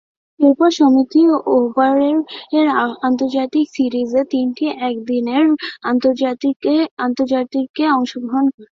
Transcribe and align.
এরপর 0.39 0.69
সীমিত 0.71 1.13
ওভারের 1.55 2.17
আন্তর্জাতিক 3.07 3.65
সিরিজে 3.75 4.21
তিনটি 4.31 4.65
একদিনের 4.89 5.45
আন্তর্জাতিকে 7.05 7.83
অংশগ্রহণ 7.91 8.45
করে। 8.53 8.67